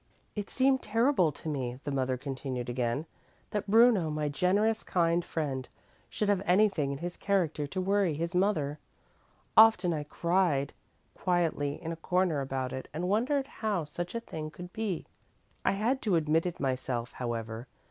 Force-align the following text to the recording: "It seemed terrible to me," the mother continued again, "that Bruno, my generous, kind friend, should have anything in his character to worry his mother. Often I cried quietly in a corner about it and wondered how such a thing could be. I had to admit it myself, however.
"It 0.35 0.49
seemed 0.49 0.81
terrible 0.81 1.31
to 1.31 1.47
me," 1.47 1.79
the 1.83 1.91
mother 1.91 2.17
continued 2.17 2.69
again, 2.71 3.05
"that 3.51 3.69
Bruno, 3.69 4.09
my 4.09 4.29
generous, 4.29 4.81
kind 4.81 5.23
friend, 5.23 5.69
should 6.09 6.27
have 6.27 6.41
anything 6.43 6.91
in 6.91 6.97
his 6.97 7.15
character 7.15 7.67
to 7.67 7.79
worry 7.79 8.15
his 8.15 8.33
mother. 8.33 8.79
Often 9.55 9.93
I 9.93 10.03
cried 10.05 10.73
quietly 11.13 11.79
in 11.79 11.91
a 11.91 11.95
corner 11.95 12.41
about 12.41 12.73
it 12.73 12.87
and 12.91 13.07
wondered 13.09 13.45
how 13.45 13.83
such 13.83 14.15
a 14.15 14.19
thing 14.19 14.49
could 14.49 14.73
be. 14.73 15.05
I 15.63 15.73
had 15.73 16.01
to 16.01 16.15
admit 16.15 16.47
it 16.47 16.59
myself, 16.59 17.11
however. 17.11 17.67